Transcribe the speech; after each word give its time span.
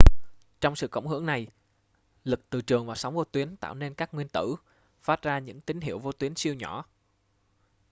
trong 0.61 0.75
sự 0.75 0.87
cộng 0.87 1.07
hưởng 1.07 1.25
này 1.25 1.47
lực 2.23 2.49
từ 2.49 2.61
trường 2.61 2.85
và 2.87 2.95
sóng 2.95 3.13
vô 3.13 3.23
tuyến 3.23 3.55
tạo 3.57 3.75
nên 3.75 3.93
các 3.93 4.13
nguyên 4.13 4.27
tử 4.29 4.55
phát 5.01 5.21
ra 5.21 5.39
những 5.39 5.61
tín 5.61 5.81
hiệu 5.81 5.99
vô 5.99 6.11
tuyến 6.11 6.35
siêu 6.35 6.53
nhỏ 6.53 6.85